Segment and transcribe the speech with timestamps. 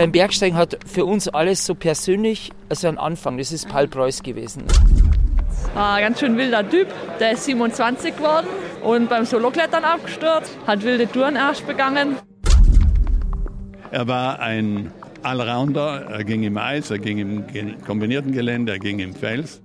[0.00, 3.36] Beim Bergsteigen hat für uns alles so persönlich also ein Anfang.
[3.36, 4.62] Das ist Paul Preuß gewesen.
[5.74, 6.88] Ein ganz schön wilder Typ.
[7.20, 8.46] Der ist 27 geworden
[8.82, 12.16] und beim Soloklettern abgestürzt, hat wilde Touren erst begangen.
[13.90, 14.90] Er war ein
[15.22, 16.06] Allrounder.
[16.08, 19.60] Er ging im Eis, er ging im kombinierten Gelände, er ging im Fels.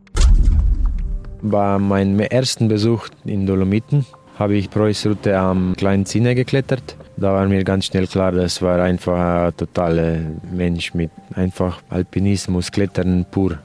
[1.42, 4.06] Bei meinem ersten Besuch in Dolomiten
[4.38, 6.98] habe ich Preuß-Route am kleinen Zinne geklettert.
[7.18, 10.18] Da war mir ganz schnell klar, das war einfach ein totaler
[10.52, 13.58] Mensch mit einfach Alpinismus, Klettern pur.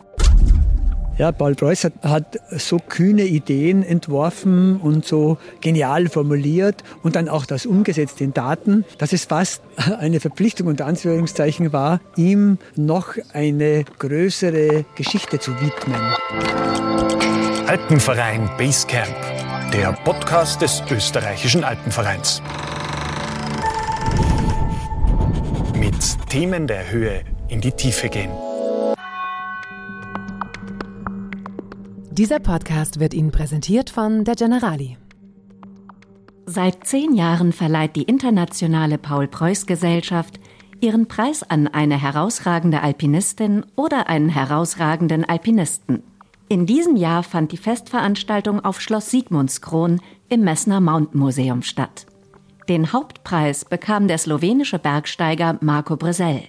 [1.18, 7.28] Ja, Paul Preuß hat, hat, so kühne Ideen entworfen und so genial formuliert und dann
[7.28, 9.60] auch das umgesetzt in Daten, dass es fast
[9.98, 16.00] eine Verpflichtung unter Anführungszeichen war, ihm noch eine größere Geschichte zu widmen.
[17.66, 19.14] Alpenverein Basecamp,
[19.74, 22.40] der Podcast des österreichischen Alpenvereins.
[26.30, 28.30] Themen der Höhe in die Tiefe gehen.
[32.12, 34.96] Dieser Podcast wird Ihnen präsentiert von der Generali.
[36.46, 40.38] Seit zehn Jahren verleiht die internationale Paul-Preuß-Gesellschaft
[40.80, 46.04] ihren Preis an eine herausragende Alpinistin oder einen herausragenden Alpinisten.
[46.48, 52.06] In diesem Jahr fand die Festveranstaltung auf Schloss Sigmundskron im Messner Mountain Museum statt.
[52.70, 56.44] Den Hauptpreis bekam der slowenische Bergsteiger Marco Bresell.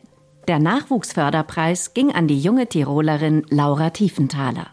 [0.47, 4.67] Der Nachwuchsförderpreis ging an die junge Tirolerin Laura Tiefenthaler.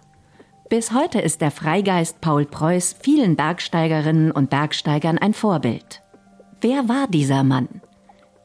[0.69, 6.03] Bis heute ist der Freigeist Paul Preuß vielen Bergsteigerinnen und Bergsteigern ein Vorbild.
[6.61, 7.81] Wer war dieser Mann?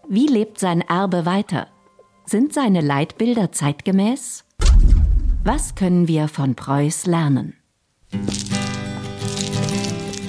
[0.07, 1.67] Wie lebt sein Erbe weiter?
[2.25, 4.45] Sind seine Leitbilder zeitgemäß?
[5.43, 7.57] Was können wir von Preuß lernen?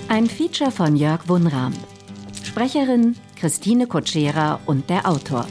[0.08, 1.72] Ein Feature von Jörg Wunram.
[2.44, 5.46] Sprecherin Christine Kutschera und der Autor.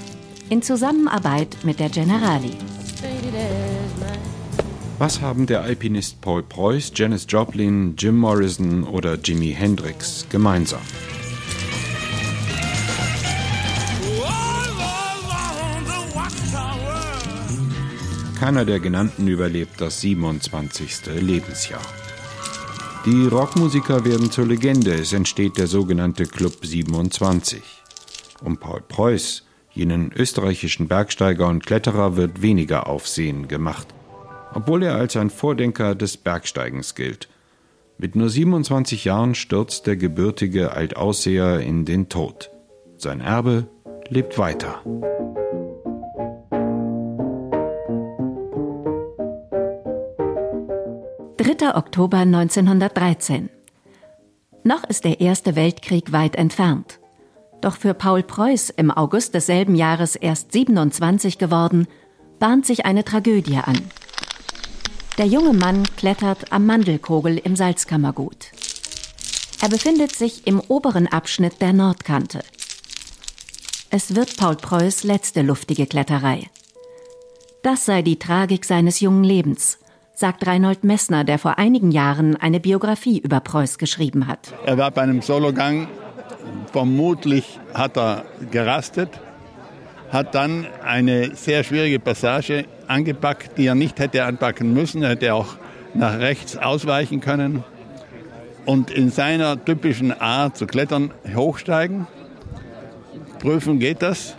[0.49, 2.52] In Zusammenarbeit mit der Generali.
[5.00, 10.81] Was haben der Alpinist Paul Preuß, Janis Joplin, Jim Morrison oder Jimi Hendrix gemeinsam?
[18.39, 21.06] Keiner der genannten überlebt das 27.
[21.19, 21.81] Lebensjahr.
[23.06, 27.62] Die Rockmusiker werden zur Legende, es entsteht der sogenannte Club 27.
[28.44, 33.88] Um Paul Preuß, jenen österreichischen Bergsteiger und Kletterer, wird weniger Aufsehen gemacht
[34.53, 37.28] obwohl er als ein Vordenker des Bergsteigens gilt.
[37.97, 42.50] Mit nur 27 Jahren stürzt der gebürtige Altausseher in den Tod.
[42.97, 43.68] Sein Erbe
[44.09, 44.81] lebt weiter.
[51.44, 53.50] Dritter Oktober 1913.
[54.64, 57.02] Noch ist der Erste Weltkrieg weit entfernt.
[57.59, 61.88] Doch für Paul Preuß im August desselben Jahres erst 27 geworden,
[62.40, 63.78] bahnt sich eine Tragödie an.
[65.18, 68.52] Der junge Mann klettert am Mandelkogel im Salzkammergut.
[69.62, 72.40] Er befindet sich im oberen Abschnitt der Nordkante.
[73.90, 76.50] Es wird Paul Preuß letzte luftige Kletterei.
[77.64, 79.80] Das sei die Tragik seines jungen Lebens,
[80.13, 84.53] sagt Reinhold Messner, der vor einigen Jahren eine Biografie über Preuß geschrieben hat.
[84.66, 85.88] Er war bei einem Sologang,
[86.72, 89.09] vermutlich hat er gerastet,
[90.12, 95.01] hat dann eine sehr schwierige Passage angepackt, die er nicht hätte anpacken müssen.
[95.01, 95.57] Er hätte auch
[95.96, 97.63] nach rechts ausweichen können
[98.66, 102.07] und in seiner typischen Art zu klettern hochsteigen.
[103.40, 104.35] Prüfen geht das,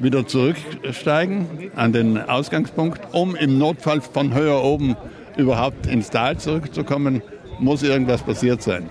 [0.00, 4.96] wieder zurücksteigen an den Ausgangspunkt, um im Notfall von höher oben
[5.36, 7.22] überhaupt ins Tal zurückzukommen,
[7.58, 8.88] muss irgendwas passiert sein.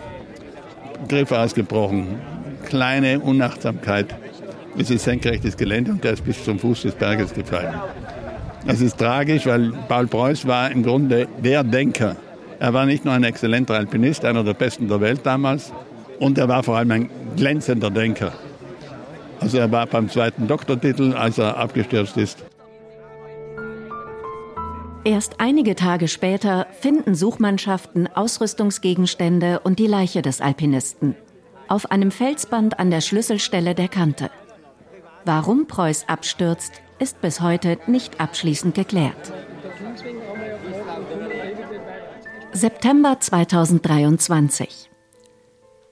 [1.07, 2.19] Griff ausgebrochen,
[2.65, 4.15] kleine Unachtsamkeit
[4.77, 7.73] es ist senkrechtes Gelände und der ist bis zum Fuß des Berges gefallen.
[8.65, 12.15] Das ist tragisch, weil Paul Preuß war im Grunde der Denker.
[12.59, 15.73] Er war nicht nur ein exzellenter Alpinist, einer der besten der Welt damals,
[16.19, 18.33] und er war vor allem ein glänzender Denker.
[19.39, 22.43] Also er war beim zweiten Doktortitel, als er abgestürzt ist.
[25.05, 31.15] Erst einige Tage später finden Suchmannschaften Ausrüstungsgegenstände und die Leiche des Alpinisten
[31.69, 34.31] auf einem Felsband an der Schlüsselstelle der Kante.
[35.23, 39.31] Warum Preuß abstürzt, ist bis heute nicht abschließend geklärt.
[42.51, 44.89] September 2023.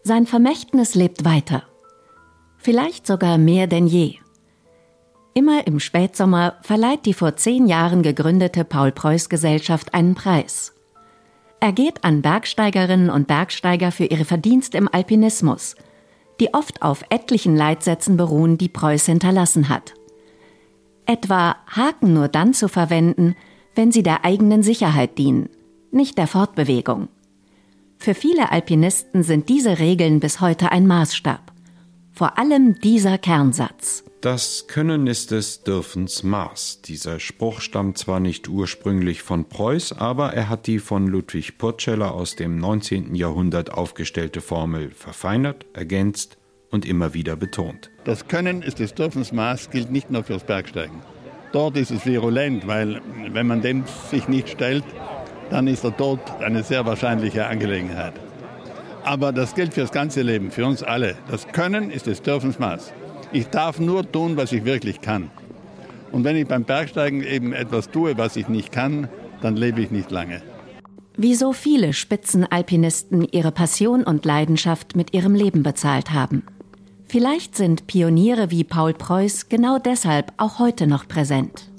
[0.03, 1.66] Sein Vermächtnis lebt weiter.
[2.57, 4.15] Vielleicht sogar mehr denn je.
[5.33, 10.73] Immer im Spätsommer verleiht die vor zehn Jahren gegründete Paul-Preuß-Gesellschaft einen Preis.
[11.59, 15.75] Er geht an Bergsteigerinnen und Bergsteiger für ihre Verdienste im Alpinismus–
[16.39, 19.93] die oft auf etlichen Leitsätzen beruhen, die Preuß hinterlassen hat.
[21.05, 23.35] Etwa Haken nur dann zu verwenden,
[23.75, 25.49] wenn sie der eigenen Sicherheit dienen,
[25.91, 27.07] nicht der Fortbewegung.
[27.97, 31.51] Für viele Alpinisten sind diese Regeln bis heute ein Maßstab.
[32.17, 34.03] Vor allem dieser Kernsatz.
[34.21, 36.81] Das Können ist des Dürfens Maß.
[36.81, 42.15] Dieser Spruch stammt zwar nicht ursprünglich von Preuß, aber er hat die von Ludwig Purceller
[42.15, 43.13] aus dem 19.
[43.13, 46.39] Jahrhundert aufgestellte Formel verfeinert, ergänzt
[46.71, 47.91] und immer wieder betont.
[48.03, 51.03] Das Können ist des Dürfens Maß gilt nicht nur fürs Bergsteigen.
[51.51, 52.99] Dort ist es virulent, weil
[53.31, 54.85] wenn man dem sich nicht stellt,
[55.51, 58.15] dann ist der Tod eine sehr wahrscheinliche Angelegenheit.
[59.07, 61.15] Aber das gilt fürs ganze Leben, für uns alle.
[61.31, 62.91] Das Können ist des Dürfens Maß.
[63.31, 65.31] Ich darf nur tun, was ich wirklich kann.
[66.11, 69.07] Und wenn ich beim Bergsteigen eben etwas tue, was ich nicht kann,
[69.41, 70.41] dann lebe ich nicht lange.
[71.15, 76.43] Wie so viele Spitzenalpinisten ihre Passion und Leidenschaft mit ihrem Leben bezahlt haben.
[77.05, 81.69] Vielleicht sind Pioniere wie Paul Preuß genau deshalb auch heute noch präsent.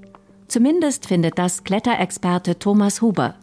[0.46, 3.34] Zumindest findet das Kletterexperte Thomas Huber,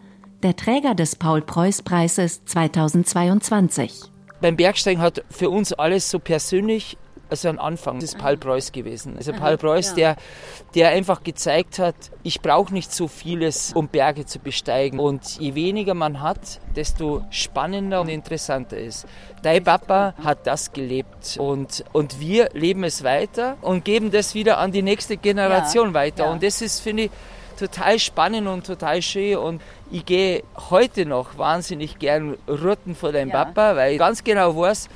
[0.44, 4.04] der Träger des Paul-Preuß-Preises 2022.
[4.42, 6.98] Beim Bergsteigen hat für uns alles so persönlich
[7.30, 7.96] also ein Anfang.
[8.00, 9.18] Das ist Paul Preuß gewesen.
[9.18, 10.16] Also Paul Preuß, der,
[10.76, 15.00] der einfach gezeigt hat, ich brauche nicht so vieles, um Berge zu besteigen.
[15.00, 19.06] Und je weniger man hat, desto spannender und interessanter ist.
[19.42, 24.58] Dein Papa hat das gelebt und, und wir leben es weiter und geben das wieder
[24.58, 26.26] an die nächste Generation ja, weiter.
[26.26, 26.32] Ja.
[26.32, 27.12] Und das ist, finde ich,
[27.56, 29.38] total spannend und total schön.
[29.38, 29.62] Und
[29.92, 33.46] ich gehe heute noch wahnsinnig gern Rutten vor deinem ja.
[33.46, 34.90] Papa, weil ich ganz genau weiß,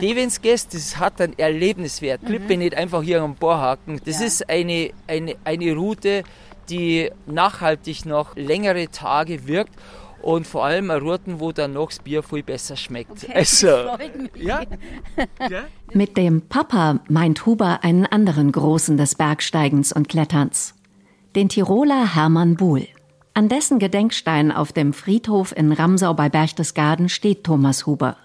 [0.00, 2.22] die, wenn es geht, das hat einen Erlebniswert.
[2.22, 2.26] Mhm.
[2.26, 4.00] Klippe nicht einfach hier am Bohrhaken.
[4.04, 4.26] Das ja.
[4.26, 6.24] ist eine, eine, eine Route,
[6.68, 9.74] die nachhaltig noch längere Tage wirkt
[10.22, 13.24] und vor allem eine Routen, wo dann noch das Bier viel besser schmeckt.
[13.24, 13.66] Okay, also,
[14.36, 14.62] ja?
[15.50, 15.64] ja?
[15.92, 20.74] Mit dem Papa meint Huber einen anderen Großen des Bergsteigens und Kletterns,
[21.34, 22.86] den Tiroler Hermann Buhl.
[23.34, 28.18] An dessen Gedenkstein auf dem Friedhof in Ramsau bei Berchtesgaden steht Thomas Huber.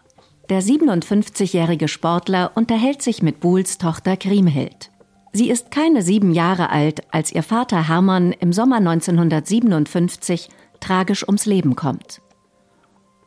[0.50, 4.92] Der 57-jährige Sportler unterhält sich mit Buhls Tochter Kriemhild.
[5.31, 10.50] Sie ist keine sieben Jahre alt, als ihr Vater Hermann im Sommer 1957
[10.81, 12.21] tragisch ums Leben kommt.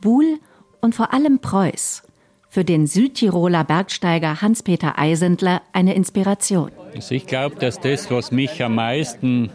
[0.02, 0.38] Buhl
[0.82, 2.02] und vor allem Preuß,
[2.48, 6.72] für den Südtiroler Bergsteiger Hans-Peter Eisendler eine Inspiration.
[6.94, 9.50] Also ich glaube, dass das, was mich am meisten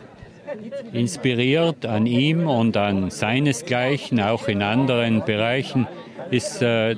[0.94, 5.88] inspiriert an ihm und an seinesgleichen, auch in anderen Bereichen,
[6.32, 6.96] ist äh,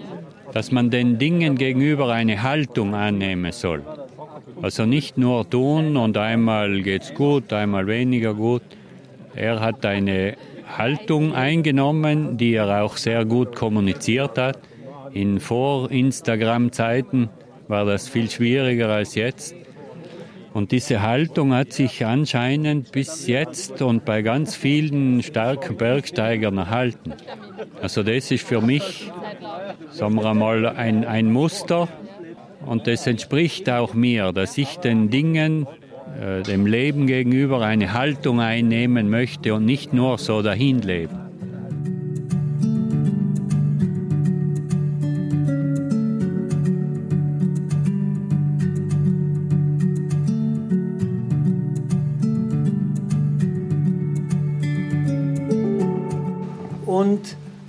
[0.54, 3.83] dass man den Dingen gegenüber eine Haltung annehmen soll.
[4.62, 8.63] Also nicht nur tun und einmal geht's gut, einmal weniger gut.
[9.36, 10.36] Er hat eine
[10.77, 14.57] Haltung eingenommen, die er auch sehr gut kommuniziert hat.
[15.13, 17.30] In Vor-Instagram-Zeiten
[17.68, 19.56] war das viel schwieriger als jetzt.
[20.57, 27.13] Und diese Haltung hat sich anscheinend bis jetzt und bei ganz vielen starken Bergsteigern erhalten.
[27.80, 29.12] Also das ist für mich,
[29.92, 31.88] sagen wir einmal, ein, ein Muster
[32.65, 35.68] und das entspricht auch mir, dass ich den Dingen,
[36.19, 41.26] äh, dem Leben gegenüber eine Haltung einnehmen möchte und nicht nur so dahin leben.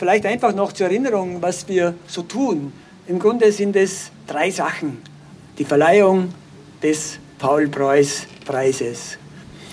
[0.09, 2.73] Vielleicht einfach noch zur Erinnerung, was wir so tun.
[3.09, 5.03] Im Grunde sind es drei Sachen.
[5.59, 6.31] Die Verleihung
[6.83, 9.19] des Paul-Preuß-Preises.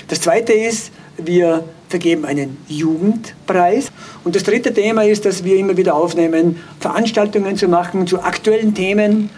[0.10, 3.94] Das zweite ist, wir vergeben einen Jugendpreis.
[4.25, 8.75] Und das dritte Thema ist, dass wir immer wieder aufnehmen, Veranstaltungen zu machen zu aktuellen
[8.75, 9.30] Themen,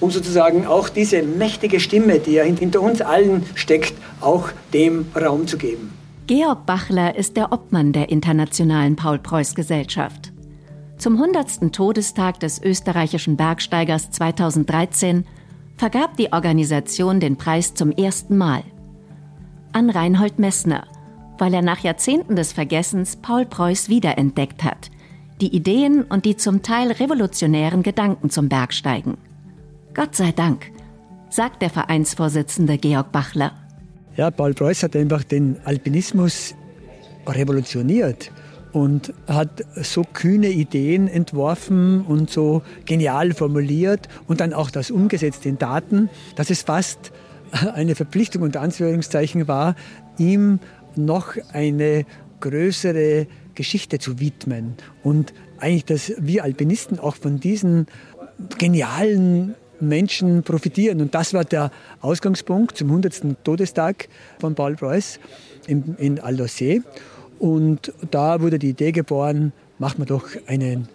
[0.00, 5.46] um sozusagen auch diese mächtige Stimme, die ja hinter uns allen steckt, auch dem Raum
[5.46, 5.92] zu geben.
[6.26, 10.32] Georg Bachler ist der Obmann der Internationalen Paul-Preuß-Gesellschaft.
[11.06, 11.72] Zum 100.
[11.72, 15.24] Todestag des österreichischen Bergsteigers 2013
[15.76, 18.64] vergab die Organisation den Preis zum ersten Mal.
[19.70, 20.84] An Reinhold Messner,
[21.38, 24.90] weil er nach Jahrzehnten des Vergessens Paul Preuß wiederentdeckt hat,
[25.40, 29.16] die Ideen und die zum Teil revolutionären Gedanken zum Bergsteigen.
[29.94, 30.72] Gott sei Dank,
[31.30, 33.52] sagt der Vereinsvorsitzende Georg Bachler.
[34.16, 36.56] Ja, Paul Preuß hat einfach den Alpinismus
[37.28, 38.32] revolutioniert
[38.76, 45.46] und hat so kühne Ideen entworfen und so genial formuliert und dann auch das umgesetzt
[45.46, 47.10] in Daten, dass es fast
[47.72, 49.76] eine Verpflichtung unter Anführungszeichen war,
[50.18, 50.58] ihm
[50.94, 52.04] noch eine
[52.40, 57.86] größere Geschichte zu widmen und eigentlich, dass wir Alpinisten auch von diesen
[58.58, 61.00] genialen Menschen profitieren.
[61.00, 61.70] Und das war der
[62.02, 63.42] Ausgangspunkt zum 100.
[63.42, 65.18] Todestag von Paul Preuß
[65.66, 66.82] in, in Aldosee.
[67.38, 70.88] Und da wurde die Idee geboren, machen wir doch einen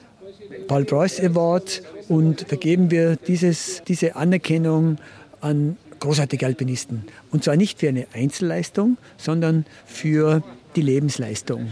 [0.67, 4.97] Paul Preuß Award und vergeben wir dieses, diese Anerkennung
[5.39, 7.03] an großartige Alpinisten.
[7.31, 10.43] Und zwar nicht für eine Einzelleistung, sondern für
[10.75, 11.67] die Lebensleistung.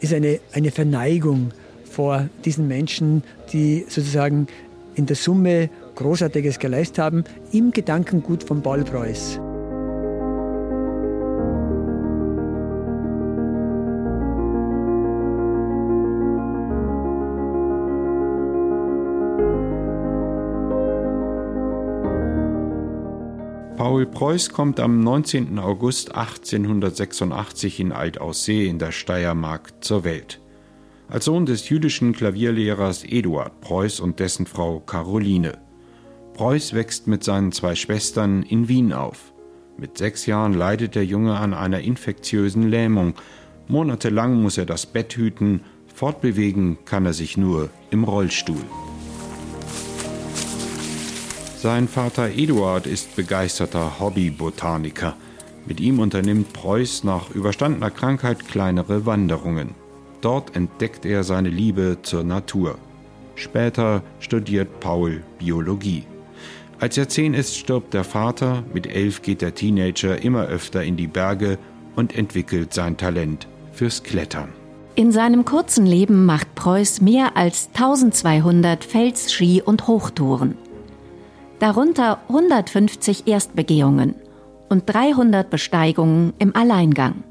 [0.00, 1.52] Ist eine, eine Verneigung
[1.90, 3.22] vor diesen Menschen,
[3.52, 4.46] die sozusagen
[4.94, 9.40] in der Summe Großartiges geleistet haben, im Gedankengut von Paul Preuß.
[23.96, 25.58] Paul Preuß kommt am 19.
[25.58, 30.38] August 1886 in Altaussee in der Steiermark zur Welt.
[31.08, 35.56] Als Sohn des jüdischen Klavierlehrers Eduard Preuß und dessen Frau Caroline.
[36.34, 39.32] Preuß wächst mit seinen zwei Schwestern in Wien auf.
[39.78, 43.14] Mit sechs Jahren leidet der Junge an einer infektiösen Lähmung.
[43.66, 45.62] Monatelang muss er das Bett hüten,
[45.94, 48.60] fortbewegen kann er sich nur im Rollstuhl.
[51.66, 55.16] Sein Vater Eduard ist begeisterter Hobbybotaniker.
[55.66, 59.74] Mit ihm unternimmt Preuß nach überstandener Krankheit kleinere Wanderungen.
[60.20, 62.78] Dort entdeckt er seine Liebe zur Natur.
[63.34, 66.04] Später studiert Paul Biologie.
[66.78, 70.96] Als er zehn ist, stirbt der Vater, mit elf geht der Teenager immer öfter in
[70.96, 71.58] die Berge
[71.96, 74.50] und entwickelt sein Talent fürs Klettern.
[74.94, 80.56] In seinem kurzen Leben macht Preuß mehr als 1200 Fels-, Ski- und Hochtouren
[81.58, 84.14] darunter 150 Erstbegehungen
[84.68, 87.24] und 300 Besteigungen im Alleingang.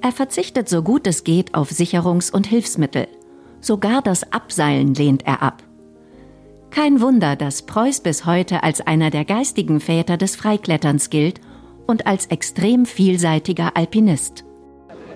[0.00, 3.08] Er verzichtet so gut es geht auf Sicherungs- und Hilfsmittel.
[3.60, 5.62] Sogar das Abseilen lehnt er ab.
[6.70, 11.40] Kein Wunder, dass Preuß bis heute als einer der geistigen Väter des Freikletterns gilt
[11.86, 14.44] und als extrem vielseitiger Alpinist.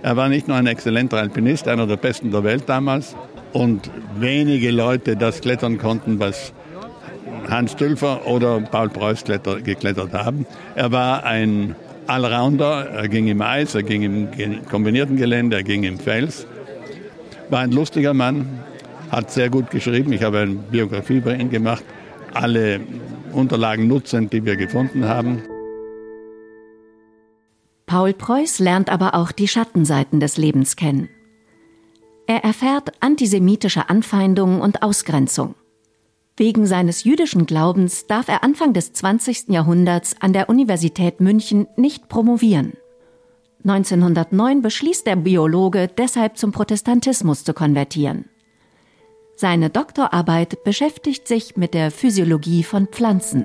[0.02, 3.16] Er war nicht nur ein exzellenter Alpinist, einer der besten der Welt damals.
[3.52, 6.52] Und wenige Leute das klettern konnten, was
[7.48, 9.24] Hans Dülfer oder Paul Preuß
[9.64, 10.46] geklettert haben.
[10.74, 11.74] Er war ein
[12.06, 16.46] Allrounder, er ging im Eis, er ging im kombinierten Gelände, er ging im Fels.
[17.50, 18.60] War ein lustiger Mann,
[19.10, 20.12] hat sehr gut geschrieben.
[20.12, 21.84] Ich habe eine Biografie über ihn gemacht,
[22.34, 22.80] alle
[23.32, 25.42] Unterlagen nutzend, die wir gefunden haben.
[27.86, 31.08] Paul Preuß lernt aber auch die Schattenseiten des Lebens kennen.
[32.26, 35.54] Er erfährt antisemitische Anfeindungen und Ausgrenzung.
[36.38, 39.48] Wegen seines jüdischen Glaubens darf er Anfang des 20.
[39.48, 42.74] Jahrhunderts an der Universität München nicht promovieren.
[43.64, 48.26] 1909 beschließt der Biologe deshalb zum Protestantismus zu konvertieren.
[49.34, 53.44] Seine Doktorarbeit beschäftigt sich mit der Physiologie von Pflanzen.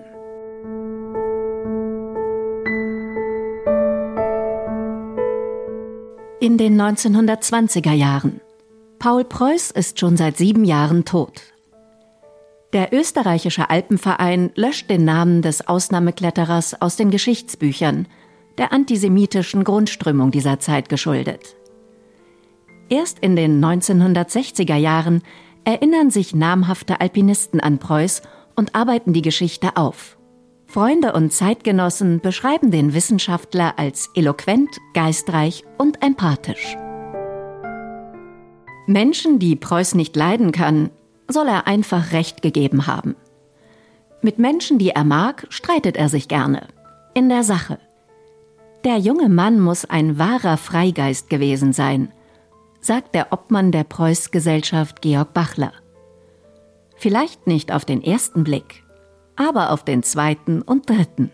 [6.40, 8.40] In den 1920er Jahren.
[9.00, 11.53] Paul Preuß ist schon seit sieben Jahren tot.
[12.74, 18.08] Der österreichische Alpenverein löscht den Namen des Ausnahmekletterers aus den Geschichtsbüchern,
[18.58, 21.56] der antisemitischen Grundströmung dieser Zeit geschuldet.
[22.90, 25.22] Erst in den 1960er Jahren
[25.66, 28.24] erinnern sich namhafte Alpinisten an Preuß
[28.56, 30.18] und arbeiten die Geschichte auf.
[30.66, 36.76] Freunde und Zeitgenossen beschreiben den Wissenschaftler als eloquent, geistreich und empathisch.
[38.88, 40.90] Menschen, die Preuß nicht leiden kann,
[41.28, 43.16] soll er einfach Recht gegeben haben.
[44.22, 46.68] Mit Menschen, die er mag, streitet er sich gerne.
[47.14, 47.78] In der Sache.
[48.84, 52.12] Der junge Mann muss ein wahrer Freigeist gewesen sein,
[52.82, 55.72] sagt der Obmann der Preuß-Gesellschaft Georg Bachler.
[56.96, 58.84] Vielleicht nicht auf den ersten Blick,
[59.36, 61.32] aber auf den zweiten und dritten.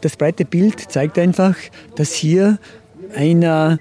[0.00, 1.56] Das breite Bild zeigt einfach,
[1.96, 2.58] dass hier
[3.14, 3.78] einer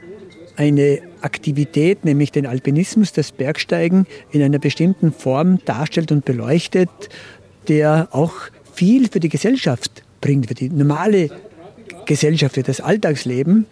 [0.55, 6.89] eine Aktivität, nämlich den Alpinismus, das Bergsteigen in einer bestimmten Form darstellt und beleuchtet,
[7.67, 8.33] der auch
[8.73, 11.29] viel für die Gesellschaft bringt, für die normale
[12.05, 13.65] Gesellschaft, für das Alltagsleben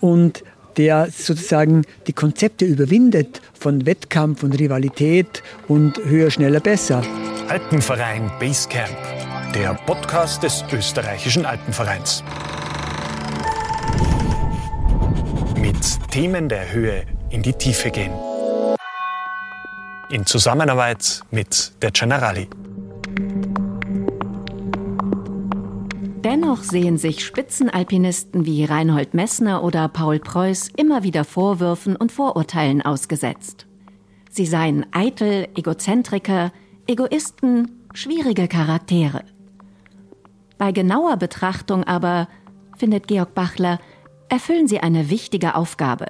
[0.00, 0.44] und
[0.76, 7.02] der sozusagen die Konzepte überwindet von Wettkampf und Rivalität und höher, schneller, besser.
[7.48, 8.96] Alpenverein Basecamp,
[9.54, 12.24] der Podcast des österreichischen Alpenvereins.
[16.12, 18.12] Themen der Höhe in die Tiefe gehen.
[20.10, 22.50] In Zusammenarbeit mit der Generali.
[26.22, 32.82] Dennoch sehen sich Spitzenalpinisten wie Reinhold Messner oder Paul Preuß immer wieder Vorwürfen und Vorurteilen
[32.82, 33.66] ausgesetzt.
[34.28, 36.52] Sie seien eitel, Egozentriker,
[36.86, 39.24] Egoisten, schwierige Charaktere.
[40.58, 42.28] Bei genauer Betrachtung aber,
[42.76, 43.78] findet Georg Bachler,
[44.32, 46.06] erfüllen sie eine wichtige Aufgabe.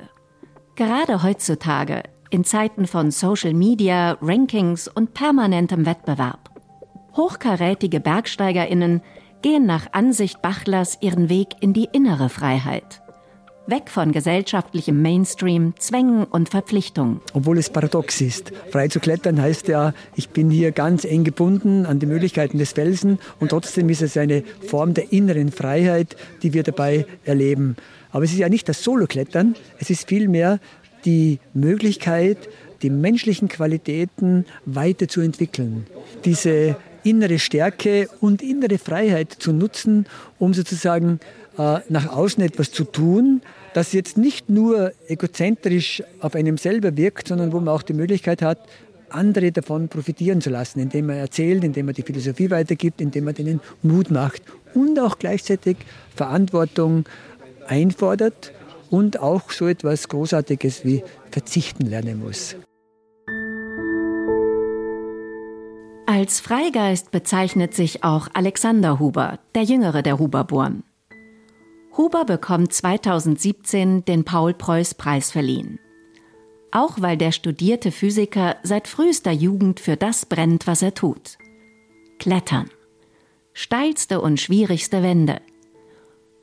[0.77, 6.51] Gerade heutzutage, in Zeiten von Social Media, Rankings und permanentem Wettbewerb.
[7.17, 9.03] Hochkarätige Bergsteigerinnen
[9.43, 13.03] gehen nach Ansicht Bachlers ihren Weg in die innere Freiheit.
[13.67, 17.21] Weg von gesellschaftlichem Mainstream, Zwängen und Verpflichtungen.
[17.33, 18.53] Obwohl es paradox ist.
[18.71, 22.73] Frei zu klettern heißt ja, ich bin hier ganz eng gebunden an die Möglichkeiten des
[22.73, 27.77] Felsen und trotzdem ist es eine Form der inneren Freiheit, die wir dabei erleben.
[28.13, 30.61] Aber es ist ja nicht das Soloklettern, es ist vielmehr
[31.05, 32.49] die Möglichkeit,
[32.83, 35.87] die menschlichen Qualitäten weiterzuentwickeln.
[36.25, 40.07] Diese innere Stärke und innere Freiheit zu nutzen,
[40.39, 41.19] um sozusagen
[41.59, 43.43] äh, nach außen etwas zu tun,
[43.75, 48.43] das jetzt nicht nur egozentrisch auf einem selber wirkt, sondern wo man auch die Möglichkeit
[48.43, 48.59] hat,
[49.09, 53.35] andere davon profitieren zu lassen, indem man erzählt, indem man die Philosophie weitergibt, indem man
[53.35, 54.43] denen Mut macht
[54.75, 55.77] und auch gleichzeitig
[56.15, 57.05] Verantwortung
[57.67, 58.53] einfordert
[58.91, 62.57] und auch so etwas Großartiges wie verzichten lernen muss.
[66.07, 70.85] Als Freigeist bezeichnet sich auch Alexander Huber, der jüngere der Huberborn.
[71.97, 75.79] Huber bekommt 2017 den Paul-Preuß-Preis verliehen.
[76.71, 81.39] Auch weil der studierte Physiker seit frühester Jugend für das brennt, was er tut.
[82.19, 82.71] Klettern.
[83.53, 85.41] Steilste und schwierigste Wände.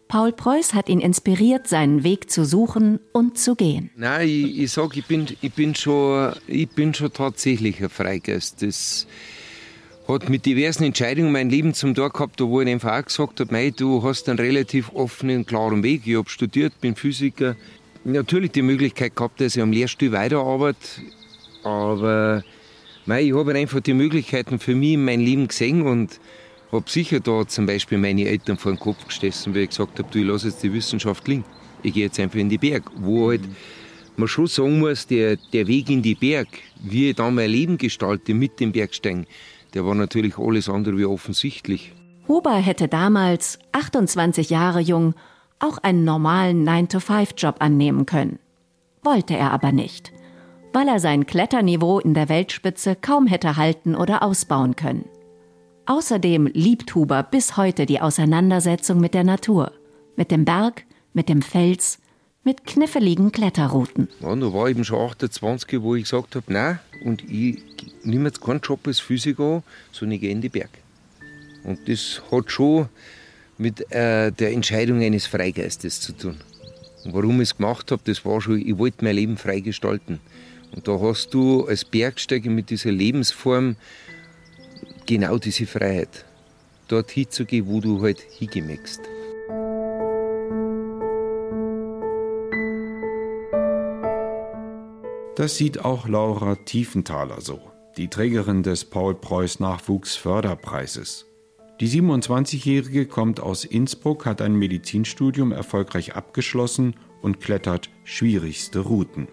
[0.09, 3.91] Paul Preuß hat ihn inspiriert, seinen Weg zu suchen und zu gehen.
[3.95, 8.63] Nein, ich, ich sage, ich bin, ich, bin schon, ich bin schon tatsächlich ein Freigeist.
[8.63, 9.05] Das,
[10.07, 13.71] hat mit diversen Entscheidungen mein Leben zum Tor gehabt, wo ich einfach auch gesagt habe,
[13.71, 16.07] du hast einen relativ offenen, klaren Weg.
[16.07, 17.55] Ich habe studiert, bin Physiker.
[18.03, 20.79] Natürlich die Möglichkeit gehabt, dass ich am Lehrstuhl weiterarbeite,
[21.63, 22.43] aber
[23.05, 26.19] mei, ich habe einfach die Möglichkeiten für mich in meinem Leben gesehen und
[26.71, 30.07] habe sicher da zum Beispiel meine Eltern vor den Kopf gestoßen, weil ich gesagt habe,
[30.11, 31.45] du, ich lasse jetzt die Wissenschaft liegen.
[31.81, 33.41] Ich gehe jetzt einfach in die Berg, wo halt
[34.17, 36.48] man schon sagen muss, der, der Weg in die Berg,
[36.81, 39.25] wie ich dann mein Leben gestalte mit dem Bergsteigen,
[39.74, 41.94] der war natürlich alles andere wie offensichtlich.
[42.27, 45.15] Huber hätte damals, 28 Jahre jung,
[45.59, 48.39] auch einen normalen 9-to-5-Job annehmen können.
[49.03, 50.11] Wollte er aber nicht,
[50.74, 55.05] weil er sein Kletterniveau in der Weltspitze kaum hätte halten oder ausbauen können.
[55.89, 59.71] Außerdem liebt Huber bis heute die Auseinandersetzung mit der Natur,
[60.15, 61.97] mit dem Berg, mit dem Fels,
[62.43, 64.07] mit kniffligen Kletterrouten.
[64.19, 67.63] Ja, da war eben schon 28, wo ich gesagt habe, nein, und ich
[68.03, 70.69] nehme jetzt keinen Job als Physiker, sondern ich gehe in die Berg.
[71.63, 72.87] Und das hat schon
[73.57, 76.37] mit äh, der Entscheidung eines Freigeistes zu tun.
[77.03, 80.19] Und warum ich es gemacht habe, das war schon, ich wollte mein Leben frei gestalten.
[80.71, 83.75] Und da hast du als Bergsteiger mit dieser Lebensform
[85.05, 86.25] genau diese Freiheit.
[86.88, 89.00] Dort hinzugehen, wo du halt hingemägst.
[95.35, 97.62] Das sieht auch Laura Tiefenthaler so,
[97.96, 101.27] die Trägerin des Paul-Preuß-Nachwuchsförderpreises.
[101.79, 109.29] Die 27-Jährige kommt aus Innsbruck, hat ein Medizinstudium erfolgreich abgeschlossen und klettert schwierigste Routen.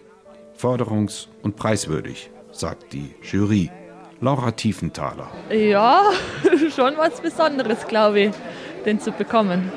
[0.56, 3.68] Förderungs- und preiswürdig, sagt die Jury.
[4.20, 5.28] Laura Tiefenthaler.
[5.50, 6.02] Ja,
[6.74, 8.30] schon was Besonderes, glaube ich,
[8.84, 9.70] den zu bekommen.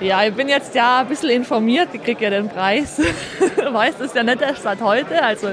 [0.00, 3.00] Ja, ich bin jetzt ja ein bisschen informiert, ich kriege ja den Preis.
[3.72, 5.48] Weiß das ja nicht erst seit heute, also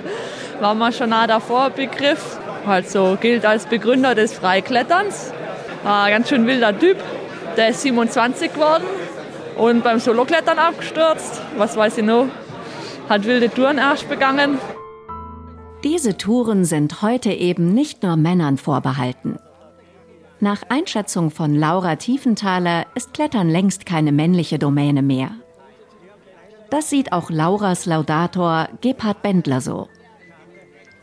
[0.59, 2.39] war man schon nah davor Begriff.
[2.65, 5.33] Also gilt als Begründer des Freikletterns.
[5.83, 6.97] Ein ganz schön wilder Typ,
[7.57, 8.85] der ist 27 geworden
[9.55, 11.41] und beim Soloklettern abgestürzt.
[11.57, 12.27] Was weiß ich noch,
[13.09, 14.57] hat wilde Touren erst begangen.
[15.85, 19.37] Diese Touren sind heute eben nicht nur Männern vorbehalten.
[20.39, 25.29] Nach Einschätzung von Laura Tiefenthaler ist Klettern längst keine männliche Domäne mehr.
[26.71, 29.87] Das sieht auch Lauras Laudator Gebhard Bendler so.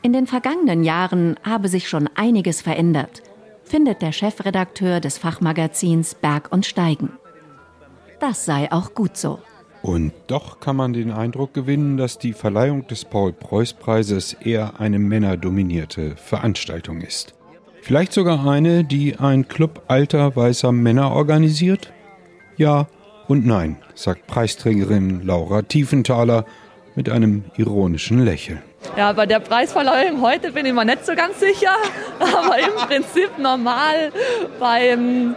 [0.02, 3.22] In den vergangenen Jahren habe sich schon einiges verändert,
[3.62, 7.12] findet der Chefredakteur des Fachmagazins Berg und Steigen.
[8.18, 9.38] Das sei auch gut so.
[9.82, 16.14] Und doch kann man den Eindruck gewinnen, dass die Verleihung des Paul-Preuß-Preises eher eine männerdominierte
[16.16, 17.34] Veranstaltung ist.
[17.80, 21.92] Vielleicht sogar eine, die ein Club alter weißer Männer organisiert?
[22.56, 22.86] Ja
[23.26, 26.44] und nein, sagt Preisträgerin Laura Tiefenthaler
[26.94, 28.62] mit einem ironischen Lächeln.
[28.96, 31.74] Ja, bei der Preisverleihung heute bin ich mir nicht so ganz sicher,
[32.20, 34.12] aber im Prinzip normal
[34.60, 35.34] beim,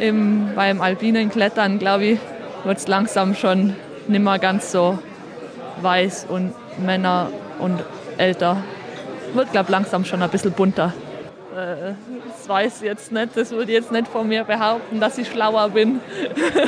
[0.00, 2.18] im, beim alpinen Klettern, glaube ich,
[2.66, 3.74] wird es langsam schon
[4.08, 4.98] nicht mehr ganz so
[5.82, 6.52] weiß und
[6.84, 7.82] Männer und
[8.18, 8.56] älter.
[9.34, 10.92] Wird, glaube ich, langsam schon ein bisschen bunter.
[11.56, 11.92] äh,
[12.28, 15.28] das weiß ich jetzt nicht, das würde ich jetzt nicht von mir behaupten, dass ich
[15.28, 16.00] schlauer bin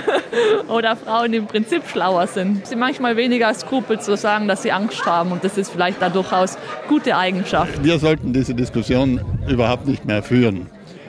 [0.68, 2.66] oder Frauen im Prinzip schlauer sind.
[2.66, 6.08] Sie manchmal weniger Skrupel zu sagen, dass sie Angst haben und das ist vielleicht da
[6.08, 6.58] durchaus
[6.88, 7.82] gute Eigenschaft.
[7.82, 10.66] Wir sollten diese Diskussion überhaupt nicht mehr führen.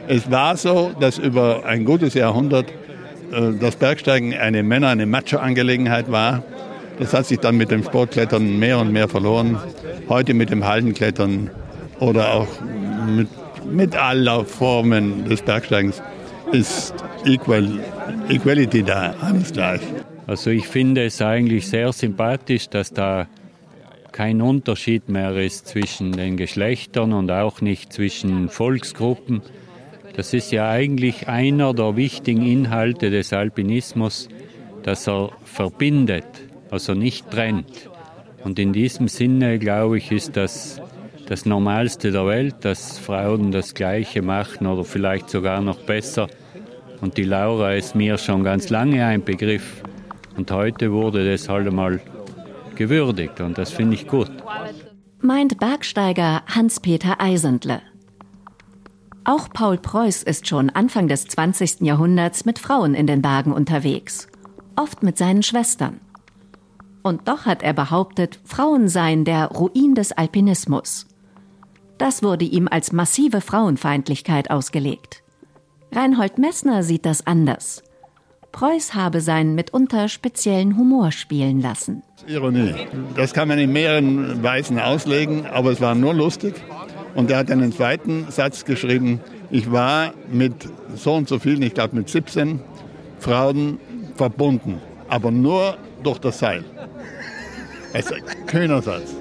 [0.08, 2.66] Es war so, dass über ein gutes Jahrhundert
[3.32, 6.44] das Bergsteigen eine Männer-, eine Macho-Angelegenheit war.
[6.98, 9.58] Das hat sich dann mit dem Sportklettern mehr und mehr verloren.
[10.10, 11.50] Heute mit dem Haldenklettern
[12.00, 12.48] oder auch
[13.08, 13.30] mit,
[13.72, 16.02] mit aller Formen des Bergsteigens
[16.52, 16.94] ist
[17.26, 17.80] Equal,
[18.28, 19.82] Equality da, alles gleich.
[20.28, 23.28] Also ich finde es eigentlich sehr sympathisch, dass da
[24.12, 29.42] kein Unterschied mehr ist zwischen den Geschlechtern und auch nicht zwischen Volksgruppen.
[30.20, 34.28] Das ist ja eigentlich einer der wichtigen Inhalte des Alpinismus,
[34.84, 36.26] dass er verbindet,
[36.70, 37.90] also nicht trennt.
[38.44, 40.82] Und in diesem Sinne, glaube ich, ist das
[41.26, 46.28] das Normalste der Welt, dass Frauen das Gleiche machen oder vielleicht sogar noch besser.
[47.00, 49.82] Und die Laura ist mir schon ganz lange ein Begriff.
[50.36, 52.02] Und heute wurde das halt einmal
[52.76, 54.32] gewürdigt und das finde ich gut.
[55.22, 57.80] Meint Bergsteiger Hans-Peter Eisendle.
[59.30, 61.82] Auch Paul Preuß ist schon Anfang des 20.
[61.82, 64.28] Jahrhunderts mit Frauen in den Bergen unterwegs,
[64.76, 66.02] oft mit seinen Schwestern.
[67.04, 71.06] Und doch hat er behauptet, Frauen seien der Ruin des Alpinismus.
[72.00, 75.22] Das wurde ihm als massive Frauenfeindlichkeit ausgelegt.
[75.92, 77.84] Reinhold Messner sieht das anders.
[78.52, 82.02] Preuß habe seinen mitunter speziellen Humor spielen lassen.
[82.26, 82.74] Ironie.
[83.16, 86.56] Das kann man in mehreren Weisen auslegen, aber es war nur lustig.
[87.16, 89.20] Und er hat einen zweiten Satz geschrieben,
[89.52, 90.54] ich war mit
[90.96, 92.60] so und so vielen, ich glaube mit 17
[93.20, 93.80] Frauen
[94.16, 96.64] verbunden, aber nur durch das Seil.
[97.94, 99.16] Also, kühner Satz.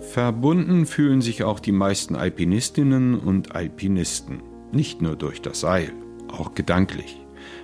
[0.00, 4.42] Verbunden fühlen sich auch die meisten Alpinistinnen und Alpinisten.
[4.70, 5.92] Nicht nur durch das Seil,
[6.28, 7.20] auch gedanklich,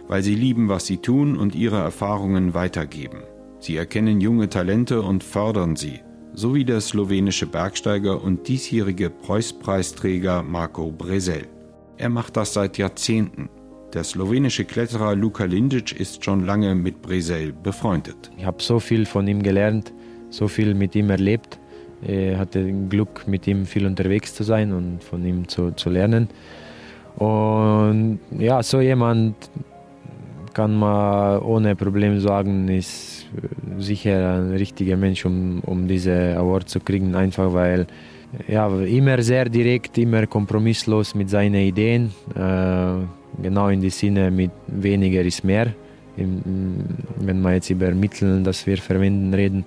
[0.08, 3.22] weil sie lieben, was sie tun und ihre Erfahrungen weitergeben.
[3.60, 6.00] Sie erkennen junge Talente und fördern sie,
[6.34, 11.46] so wie der slowenische Bergsteiger und diesjährige Preuß-Preisträger Marco Bresel.
[11.96, 13.48] Er macht das seit Jahrzehnten.
[13.94, 18.30] Der slowenische Kletterer Luka Lindic ist schon lange mit Bresel befreundet.
[18.36, 19.92] Ich habe so viel von ihm gelernt,
[20.30, 21.60] so viel mit ihm erlebt
[22.02, 26.28] ich hatte Glück, mit ihm viel unterwegs zu sein und von ihm zu, zu lernen.
[27.16, 29.34] Und ja, so jemand
[30.54, 33.19] kann man ohne Problem sagen, ist
[33.78, 37.86] sicher ein richtiger Mensch, um, um diese Award zu kriegen, einfach weil
[38.48, 44.50] ja, immer sehr direkt, immer kompromisslos mit seinen Ideen, äh, genau in die Sinne mit
[44.66, 45.74] weniger ist mehr,
[46.16, 49.64] wenn wir jetzt über Mittel, das wir verwenden, reden,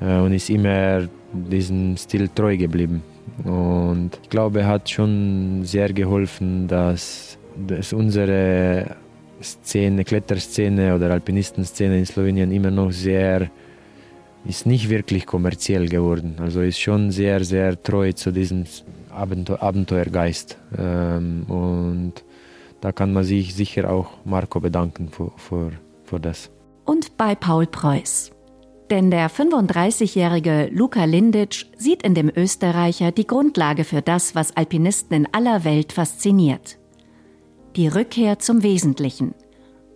[0.00, 3.02] äh, und ist immer diesem Stil treu geblieben.
[3.44, 8.96] Und ich glaube, hat schon sehr geholfen, dass, dass unsere
[9.42, 13.50] Szene, Kletterszene oder Alpinistenszene in Slowenien immer noch sehr
[14.44, 16.36] ist nicht wirklich kommerziell geworden.
[16.38, 18.64] Also ist schon sehr, sehr treu zu diesem
[19.10, 20.58] Abenteuer, Abenteuergeist.
[20.76, 22.14] Ähm, und
[22.80, 25.72] da kann man sich sicher auch Marco bedanken für,
[26.18, 26.50] das.
[26.84, 28.32] Und bei Paul Preuß.
[28.90, 35.16] Denn der 35-jährige Luka Lindic sieht in dem Österreicher die Grundlage für das, was Alpinisten
[35.16, 36.78] in aller Welt fasziniert.
[37.76, 39.34] Die Rückkehr zum Wesentlichen.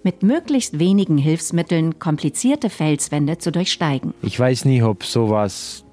[0.02, 4.14] Mit möglichst wenigen Hilfsmitteln komplizierte Felswände zu durchsteigen.
[4.22, 5.84] Ich weiß nicht, ob sowas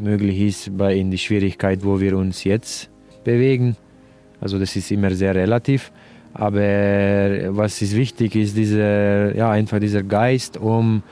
[0.00, 2.90] möglich ist bei in die Schwierigkeit, wo wir uns jetzt
[3.22, 3.76] bewegen.
[4.40, 5.92] Also das ist immer sehr relativ.
[6.34, 6.58] Aber
[7.56, 11.04] was ist wichtig, ist dieser, ja, einfach dieser Geist, um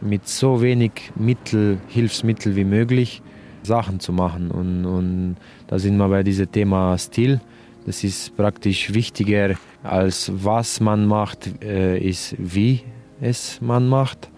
[0.00, 3.22] mit so wenig Mittel, Hilfsmittel wie möglich
[3.64, 4.52] Sachen zu machen.
[4.52, 7.40] Und, und da sind wir bei diesem Thema Stil.
[7.86, 12.80] Das ist praktisch wichtiger als was man macht, äh, ist wie
[13.20, 14.30] es man macht.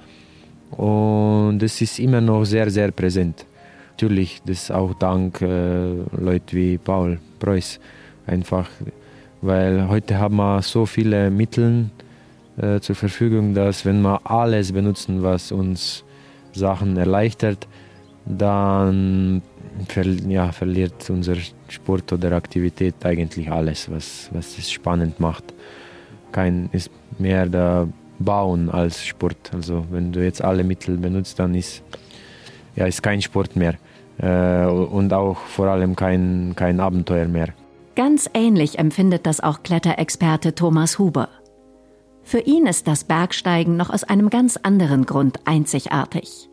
[0.70, 3.46] Und das ist immer noch sehr, sehr präsent.
[3.92, 7.78] Natürlich, das auch dank äh, Leuten wie Paul Preuß.
[8.26, 8.68] Einfach,
[9.42, 11.90] weil heute haben wir so viele Mittel,
[12.56, 16.04] äh, zur Verfügung, dass wenn wir alles benutzen, was uns
[16.52, 17.66] Sachen erleichtert,
[18.26, 19.42] dann
[19.88, 21.36] ver ja, verliert unser
[21.68, 25.54] Sport oder Aktivität eigentlich alles, was, was es spannend macht.
[26.32, 29.50] Kein ist mehr der Bauen als Sport.
[29.52, 31.82] Also wenn du jetzt alle Mittel benutzt, dann ist
[32.76, 33.74] ja ist kein Sport mehr
[34.18, 37.48] äh, und auch vor allem kein, kein Abenteuer mehr.
[37.96, 41.28] Ganz ähnlich empfindet das auch Kletterexperte Thomas Huber.
[42.24, 46.48] Für ihn ist das Bergsteigen noch aus einem ganz anderen Grund einzigartig.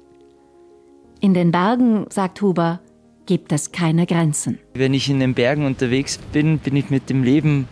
[1.19, 2.79] In den Bergen, sagt Huber,
[3.25, 4.59] gibt es keine Grenzen.
[4.73, 7.67] Wenn ich in den Bergen unterwegs bin, bin ich mit dem Leben,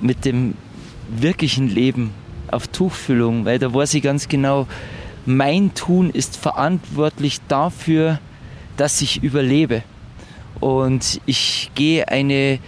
[0.00, 0.54] mit dem
[1.08, 2.12] wirklichen Leben
[2.50, 4.66] auf Tuchfüllung, weil da weiß ich ganz genau,
[5.24, 8.20] mein Tun ist verantwortlich dafür,
[8.76, 9.82] dass ich überlebe.
[10.60, 12.58] Und ich gehe eine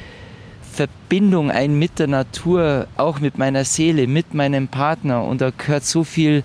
[0.73, 5.25] Verbindung ein mit der Natur, auch mit meiner Seele, mit meinem Partner.
[5.25, 6.43] Und da gehört so viel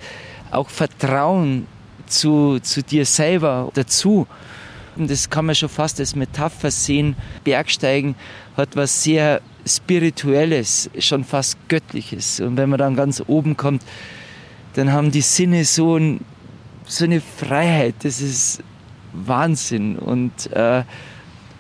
[0.52, 1.68] auch Vertrauen
[2.08, 4.28] zu, zu dir selber dazu.
[4.96, 7.16] Und das kann man schon fast als Metapher sehen.
[7.44, 8.16] Bergsteigen
[8.56, 12.40] hat was sehr Spirituelles, schon fast Göttliches.
[12.40, 13.84] Und wenn man dann ganz oben kommt,
[14.74, 16.22] dann haben die Sinne so, ein,
[16.86, 17.96] so eine Freiheit.
[18.04, 18.62] Das ist
[19.14, 19.98] Wahnsinn.
[19.98, 20.84] Und äh,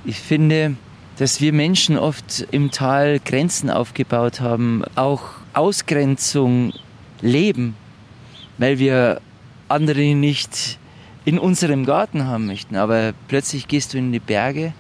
[0.06, 0.76] ich finde,
[1.18, 6.74] dass wir Menschen oft im Tal Grenzen aufgebaut haben, auch Ausgrenzung
[7.22, 7.76] leben,
[8.58, 9.22] weil wir
[9.70, 10.80] andere nicht
[11.26, 12.76] in unserem Garten haben möchten.
[12.76, 14.74] Aber plötzlich gehst du in die Berge,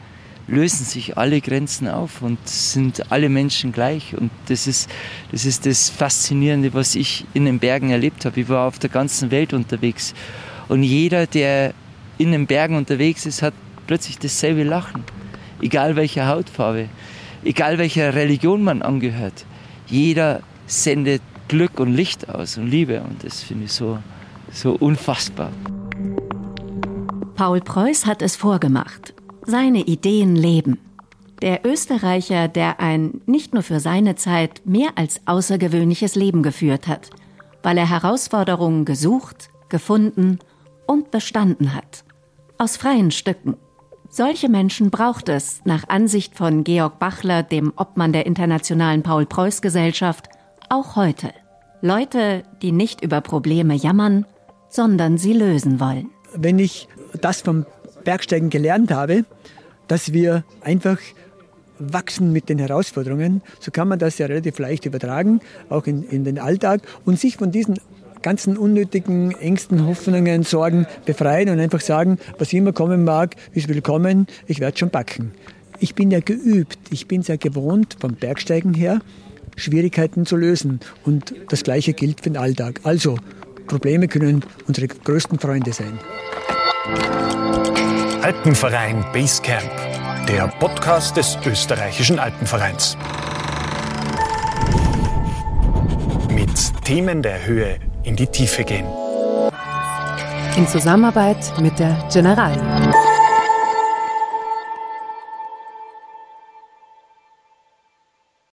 [0.47, 4.15] lösen sich alle Grenzen auf und sind alle Menschen gleich.
[4.17, 4.89] Und das ist,
[5.31, 8.41] das ist das Faszinierende, was ich in den Bergen erlebt habe.
[8.41, 10.13] Ich war auf der ganzen Welt unterwegs.
[10.67, 11.73] Und jeder, der
[12.17, 13.53] in den Bergen unterwegs ist, hat
[13.87, 15.03] plötzlich dasselbe Lachen.
[15.61, 16.89] Egal welcher Hautfarbe,
[17.43, 19.45] egal welcher Religion man angehört.
[19.87, 23.01] Jeder sendet Glück und Licht aus und Liebe.
[23.01, 23.99] Und das finde ich so,
[24.51, 25.51] so unfassbar.
[27.35, 29.15] Paul Preuß hat es vorgemacht.
[29.45, 30.77] Seine Ideen leben.
[31.41, 37.09] Der Österreicher, der ein nicht nur für seine Zeit mehr als außergewöhnliches Leben geführt hat,
[37.63, 40.37] weil er Herausforderungen gesucht, gefunden
[40.85, 42.03] und bestanden hat.
[42.59, 43.57] Aus freien Stücken.
[44.09, 50.29] Solche Menschen braucht es, nach Ansicht von Georg Bachler, dem Obmann der Internationalen Paul-Preuß-Gesellschaft,
[50.69, 51.33] auch heute.
[51.81, 54.27] Leute, die nicht über Probleme jammern,
[54.69, 56.11] sondern sie lösen wollen.
[56.35, 56.87] Wenn ich
[57.21, 57.65] das vom
[58.03, 59.25] Bergsteigen gelernt habe,
[59.87, 60.97] dass wir einfach
[61.79, 66.23] wachsen mit den Herausforderungen, so kann man das ja relativ leicht übertragen, auch in, in
[66.23, 67.79] den Alltag und sich von diesen
[68.21, 74.27] ganzen unnötigen Ängsten, Hoffnungen, Sorgen befreien und einfach sagen, was immer kommen mag, ist willkommen,
[74.47, 75.33] ich werde schon backen.
[75.79, 79.01] Ich bin ja geübt, ich bin sehr gewohnt vom Bergsteigen her,
[79.57, 82.79] Schwierigkeiten zu lösen und das Gleiche gilt für den Alltag.
[82.83, 83.17] Also,
[83.67, 85.99] Probleme können unsere größten Freunde sein.
[88.21, 89.71] Alpenverein Basecamp,
[90.27, 92.97] der Podcast des österreichischen Alpenvereins.
[96.29, 98.85] Mit Themen der Höhe in die Tiefe gehen.
[100.57, 102.59] In Zusammenarbeit mit der Generali.